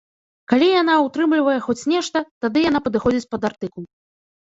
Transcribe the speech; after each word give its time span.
Калі 0.53 0.69
яна 0.81 0.95
ўтрымлівае 1.09 1.59
хоць 1.67 1.85
нешта, 1.93 2.17
тады 2.49 2.67
яна 2.69 2.79
падыходзіць 2.91 3.31
пад 3.33 3.41
артыкул. 3.55 3.83